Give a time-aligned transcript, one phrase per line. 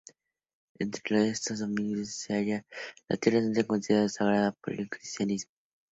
[0.79, 2.65] Entre estos dominios se hallaba
[3.07, 5.51] la Tierra Santa, considerada como sagrada por el Cristianismo.